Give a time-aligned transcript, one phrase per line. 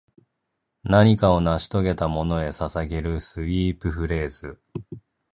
[0.83, 4.59] 何かを成し遂げたものへ捧げるスウィープフレーズ